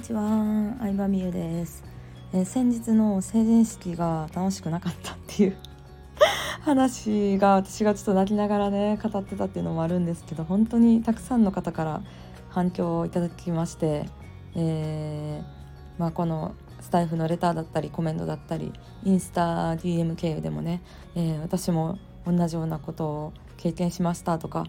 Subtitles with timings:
[0.00, 1.84] にちは、相葉美優です、
[2.32, 5.56] えー、先日の成人式が楽しくなかったっていう
[6.64, 12.02] 話が私がちょっと泣きながらね語ってたっていうのもあるんですけど本当にたくさんの方から
[12.48, 14.06] 反響をいただきまして、
[14.54, 18.72] えー、まあ、このスタイフのレターだったりコメントだったり
[19.04, 20.80] インスタ DM 経由でもね、
[21.14, 24.64] えー、私も同じようなことを経験しましたとか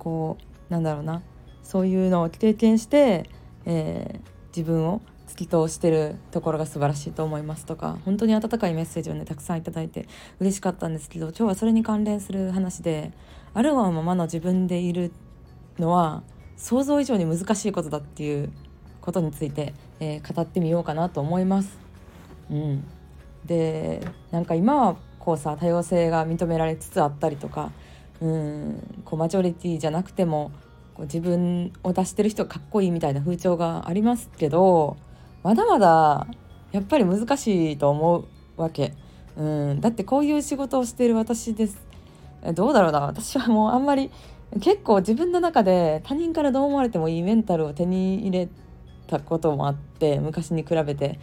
[0.00, 0.36] こ
[0.68, 1.22] うなんだろうな
[1.62, 3.30] そういうのを経験して、
[3.64, 10.08] えー、自分を突き通してるところが素晴らしいと思いますとか本当に温かいメッセージをねたくさんいただいて
[10.40, 13.12] 嬉しかったんですけど今日はそれに関連する話で
[13.54, 15.12] あるがままの自分でいる
[15.78, 16.22] のは
[16.56, 18.50] 想像以上に難しいことだっていう
[19.00, 21.78] ことについて、えー、語ってみようかなと思います。
[22.50, 22.84] うん、
[23.44, 27.70] でなんか今はこうさ多様性が認められつつあったりとか
[28.20, 30.50] うんこうマジョリティじゃなくても
[30.98, 34.96] こう自分を出してる人がかっこいいみたいな風潮がありますけど
[35.44, 36.26] まだまだ
[36.72, 38.92] やっぱり難しいと思うわけ。
[39.36, 39.42] う
[39.74, 39.80] ん。
[39.80, 41.78] だってこういう仕事をしている私です。
[42.54, 43.00] どうだろうな。
[43.00, 44.10] 私はもうあんまり
[44.60, 48.48] 結構自分の中で他人からどう思われてもいいメンタルを手に入れ
[49.06, 51.18] たこともあって昔に比べて。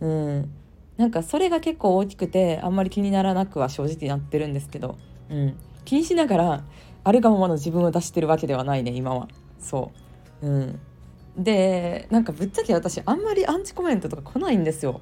[0.00, 0.50] うん。
[0.96, 4.98] なんかそれが結構大きくてあんまり気にならなくは正直なってるんですけど、
[5.30, 5.56] うん、
[5.86, 6.64] 気にしながら
[7.04, 9.28] あるがままの自分を出してるわけではないね今は。
[9.58, 9.92] そ
[10.42, 10.46] う。
[10.46, 10.80] うん。
[11.36, 15.00] でなんかぶっちゃけ私あんまりアンチコメントとか来ないんですよ。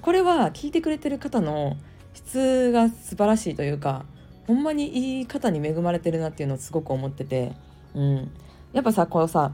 [0.00, 1.76] これは聞いてくれてる方の
[2.14, 4.04] 質が素晴らしいというか
[4.46, 7.52] ほんまにいい方に恵まれてるなっていうのをすごく思ってて。
[7.94, 8.30] うん。
[8.72, 9.52] やっぱさこのさ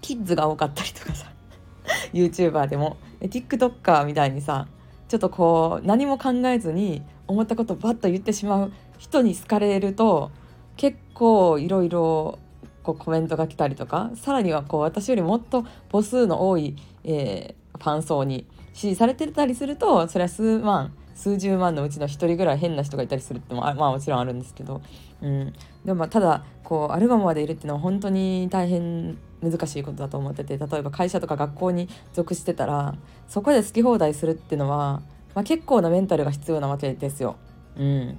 [0.00, 1.30] キッズが多かったりとかさ
[2.12, 2.96] YouTuber でも。
[3.28, 4.66] TikToker みたいにさ
[5.08, 10.30] ちょっとこう何も考えずに思ったことバッと言ってしまう人に好かれると
[10.76, 12.38] 結構いろいろ
[12.82, 24.82] コメントが来たりとかさらにはこう私よりもっと母数の多い、えー、ファン層に支持されてたりするとそれは数万数十万のうちの1人ぐらい変な人がいたりするってもまあもちろんあるんですけど、
[25.22, 25.52] うん、
[25.84, 32.96] でもまあただこうアルバムまでいるっていうのは本当に大変難しいことだと思ってて例えば会社とか学校に属してたら
[33.28, 35.02] そこで好き放題するっていうのは、
[35.34, 37.36] まあ、結構なメンタルが必要なわけですよ。
[37.76, 38.18] うん、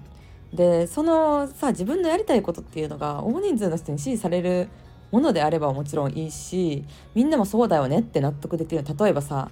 [0.53, 4.69] でそのさ自分のやりたいことっていうのが大人数の人に支持される
[5.11, 6.83] ものであればもちろんいいし
[7.13, 8.83] みんなもそうだよねって納得できる。
[8.83, 9.50] 例えばさ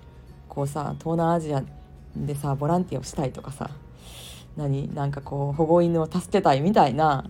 [0.50, 1.64] こうさ東南アジア
[2.16, 3.70] でさボランティアをしたいとかさ
[4.56, 7.26] 何なんかこう保護犬を助けたいみたいな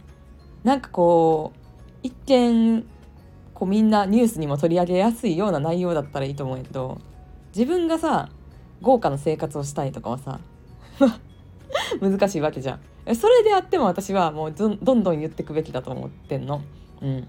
[0.63, 1.59] なんかこう
[2.03, 2.85] 一見
[3.53, 6.99] こうみんなニュースにも取り上げやすいような内容だったらいいと思うけど
[7.55, 8.29] 自分がさ
[8.81, 10.39] 豪華な生活をしたいとかはさ
[12.01, 12.79] 難しいわけじゃん。
[13.15, 16.61] それであっても私はもうどんどん言ってくべきだと思ってんの。
[17.01, 17.27] うん。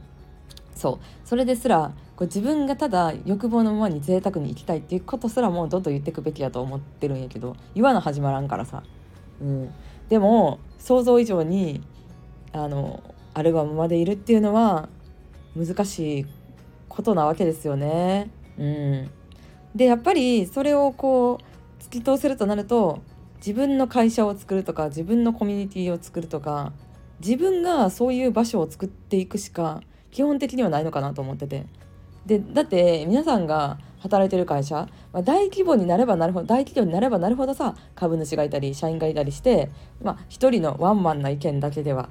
[0.75, 1.07] そう。
[1.25, 8.85] それですらこう自分がただ欲望のままに贅沢に生きたいっていうことすらもうどんどん言ってくべきだと思ってるんやけど言わな始まらんからさ、
[9.41, 9.75] うん、
[10.09, 11.83] でも想像以上に
[12.53, 13.03] あの
[13.35, 14.89] あるがままでいるっていうのは
[15.57, 16.27] 難しい
[16.89, 18.31] ことなわけですよね。
[18.57, 19.11] うん、
[19.75, 23.03] でやっぱりそれをこう突き通せるとなると
[23.45, 26.73] 自分の会社を作るとか自分のコミュニティを作るとか
[27.21, 31.67] 自分がそういう場所を作っていくしか基本的にはないのかなと思ってて
[32.25, 39.71] でだって皆さんが働いてる会社、まあ、大規模になればなるほど大企業になればなるほどさ株主がいたり社員がいたりして、
[40.03, 42.09] まあ、一人のワンマンな意見だけでは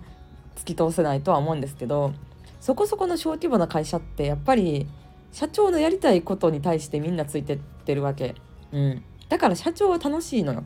[0.55, 2.13] 突き通せないとは思うんですけど
[2.61, 4.87] そこそこの小規模な会社ってやっぱり
[5.31, 8.35] 社長のやりたいことに対してみんなついてってるわけ。
[8.71, 10.63] うん、だから社長は楽しいのよ。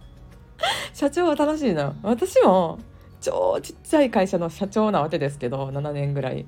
[0.94, 1.94] 社長は楽しいのよ。
[2.02, 2.78] 私も
[3.20, 6.46] 超ちっちゃい会社の社長なわけですけど7年ぐらい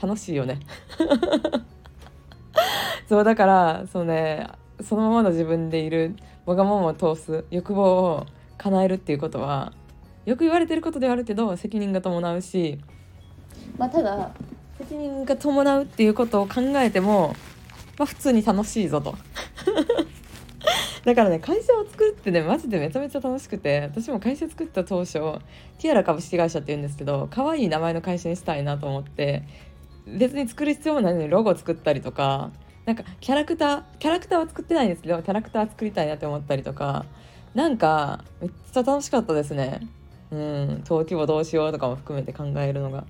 [0.00, 0.60] 楽しいよね
[3.08, 4.46] そうだからそうね
[4.80, 6.14] そのままの自分でいる
[6.46, 8.26] わがままを通す欲望を
[8.56, 9.72] 叶えるっていうことは
[10.24, 12.78] よく言われてることではあるけど責任が伴うし
[13.76, 14.30] まあただ
[14.78, 17.34] 責任が伴うっていうことを考えても
[17.98, 19.16] まあ普通に楽しいぞと
[21.04, 29.44] だからね会社を作ってねマジでめちゃめちゃ楽しくて私も会社作った当初ティアラ株式会社って言うんですけど可愛い名前の会社にしたいなと思って
[30.06, 32.50] 別に作る必要もないのにロゴ作ったりとか
[32.86, 37.06] なんかキャラクターキャラクターは作ってないんですけどキャラクター作りたいなって思ったりとか
[37.54, 39.80] なんかめっちゃ楽しかったですね。
[40.30, 43.04] うん登記簿どうしようとかも含めて考えるのが。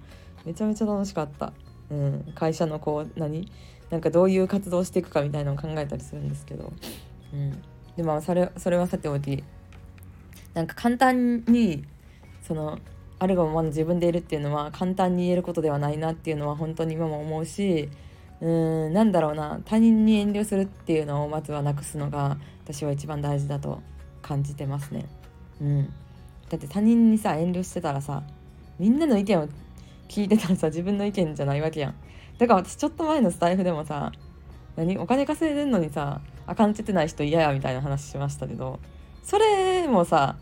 [0.46, 1.52] めちゃめちゃ楽しかった、
[1.90, 3.52] うん、会社のこう何？
[3.90, 6.72] なんかどういう活動していくかみたいなのを考えたりするんですけど、
[7.34, 7.62] うん、
[8.00, 9.44] でもそれそれはさておき
[10.54, 11.84] なんか簡単に
[12.42, 12.78] その
[13.18, 17.90] あるがままの自分でいるっていうのは簡単に言えることではないなっていうのは本当に今も思うし
[18.40, 23.82] うーんなんだろうな他人に遠慮するっていうのをまずはなくすのが私は一番大事だと
[24.22, 25.04] 感じてますね。
[25.60, 25.92] うん、
[26.48, 28.22] だって他人にさ遠慮してたらさ
[28.78, 29.46] みんなの意見を
[30.08, 31.94] 聞いてたらさ自分の意見じゃないわけやん。
[32.38, 34.10] だから私ちょっと前のスタイフでもさ
[34.76, 38.80] 何お金稼いでんのにさあかんちってない人嫌やみたいな話しましたけど
[39.22, 40.36] それもさ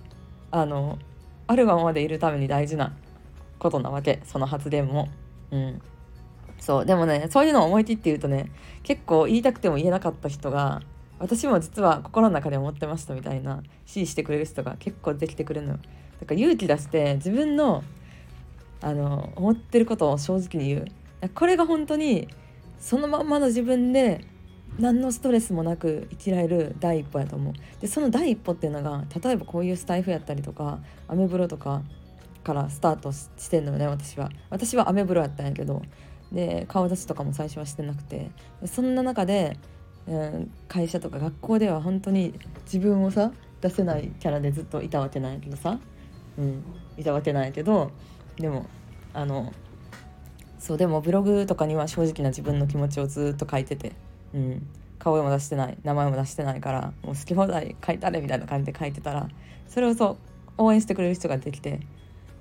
[0.51, 0.99] あの
[1.47, 2.95] あるままでいるために大事な
[3.59, 4.21] ことなわけ。
[4.25, 5.09] その発言も。
[5.51, 5.83] うん。
[6.59, 8.51] そうでもねそういうのを思い切って言うとね
[8.83, 10.83] 結構言いたくても言えなかった人が
[11.21, 15.79] 私も実は心の中で思ってましたみたいな支持してくれる人が結構できてくれるのよ。
[16.21, 17.85] だから勇気出して自分の
[18.81, 21.29] あの思ってることを正直に言う。
[21.35, 22.29] これが本当に
[22.79, 24.25] そのまんまの自分で
[24.79, 27.55] 何のストレスもなく生きられる第一歩やと思う。
[27.81, 30.79] でその第一歩っていうのが例えばこういうスタイフやったりとか
[31.09, 31.83] アメブロとか
[32.45, 34.31] からスタートしてんのよね私は。
[34.51, 35.83] 私はアメブロやったんやけど
[36.31, 38.31] で顔出しとかも最初はしてなくて。
[38.67, 39.57] そんな中で、
[40.07, 42.35] うん、会社とか学校では本当に
[42.65, 45.79] 自分をさ出せないキャラでずっといたわけなんやけどさ、
[46.39, 46.63] うん、
[46.97, 47.91] いたわけなんやけど
[48.37, 48.67] でも
[49.13, 49.53] あの
[50.59, 53.93] そうでもブログとかには正直な自分の気持ちをずっと書いてて、
[54.35, 54.67] うん、
[54.99, 55.79] 顔も出してない。
[55.85, 59.29] 名前も出してないからもう好き放題書いたれみたいな感じで書いてたら
[59.69, 60.17] それをそう
[60.59, 61.81] 応援してくれる人ができて。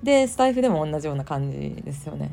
[0.02, 2.30] でスタイフでも同じような感じですよね。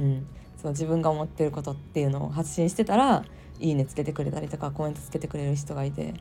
[0.00, 0.26] うん、
[0.56, 3.24] その自分が思ってることっていうのを発信してたら
[3.60, 6.14] 「いいね」つけてくれたりとかコメントつけてくれる人がいて。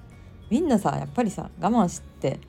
[0.49, 2.39] みんなさやっぱりさ我慢して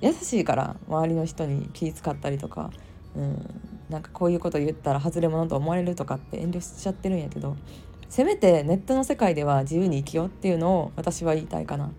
[0.00, 2.70] 優しいから周りの人に気遣ったりとか、
[3.16, 7.56] うん、なんかこういうこと言ったら外れ者と思われるとかって遠慮しちゃってるんやけど
[8.08, 11.90] せめてネットの世界では自由に生きようっていうのを私は言いたいかな。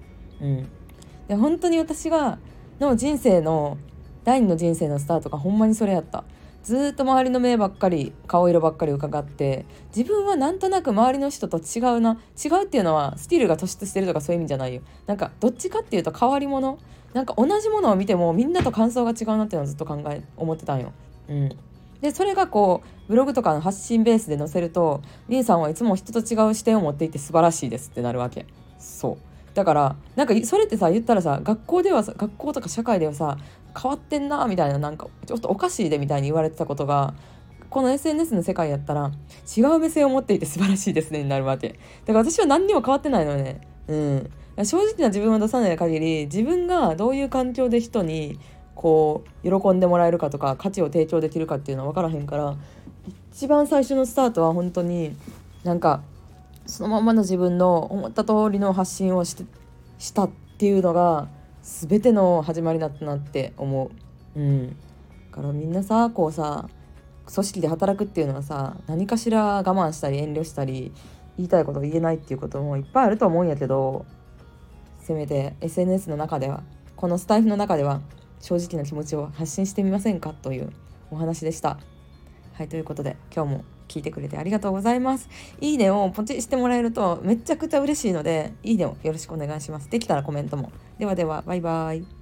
[0.41, 0.69] うん、
[1.27, 2.39] で本当に私が
[2.79, 3.77] の人生の
[4.23, 6.23] 第二の人生のスタートがほんまにそれやった。
[6.63, 9.65] ずっと周りの目ばっかり顔色ばっかり伺って
[9.95, 16.77] 自分はなんとなく周りの人と違うな違うっていうのはスキルが突出してるとかそういう意味じゃないよなんかどっちかっていうと変わり者
[17.13, 20.91] なんか同じものを見てもみんなと感想が違うなっていうのをずっと考え思ってたんよ。
[21.27, 21.57] うん、
[22.01, 28.45] でそれがこうブログとかの発信ベースで載せると「りんさんはいつも人と違う視点を持っていて素晴らしいです」ってなるわけ。
[28.77, 29.17] そう。
[29.53, 33.37] だからなんかそれってさ言ったらさ学校ではさ学校とか社会ではさ
[33.79, 37.13] 変わってんなみたいななんかちょっとおかしいでみたいに言われてたことが
[37.69, 39.11] この SNS の世界やったら
[39.57, 41.69] 違う目線を持っていて素晴らしいですねになるわけ。
[42.05, 43.61] だから私は何にも変わってないのね。
[43.87, 44.29] うん。
[44.63, 48.39] 正直な自分を出さない限り自分がどういう環境で人に
[48.79, 52.55] こう喜んでもらえるかとか価値を提供できるかっていうのは分からへんから
[53.33, 55.17] 一番最初のスタートは本当に
[55.65, 56.01] なんか
[56.65, 59.43] そのままの自分の思った通りの発信をして
[59.97, 61.27] したっていうのが
[61.61, 63.91] 全ての始まりだったなって思
[64.35, 64.39] う。
[64.39, 64.75] うん、だ
[65.29, 66.69] からみんなさこうさ
[67.33, 70.93] 組織で働くっていうのはさ何かしら我慢したり遠慮したり
[71.35, 74.05] 言いたいことを言えないっていうこともいっぱいあると思うんやけど
[75.01, 76.63] せめて SNS の中では
[76.95, 77.99] このスタイフの中では
[78.39, 80.71] 正直な気持ちを発信してみませんかという
[81.11, 81.79] お話でした。
[82.53, 85.29] はいということで今日も聞いてくれてありがとうございます。
[85.61, 89.89] いいねをポチしてもらえるとめちゃくちゃ嬉しいのでいいねをよろしくお願いします。
[89.89, 90.71] できたらコメントも。
[90.97, 92.18] ではではバイバイ。